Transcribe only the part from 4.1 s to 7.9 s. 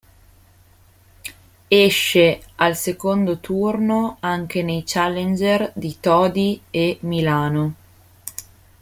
anche nei Challenger di Todi e Milano.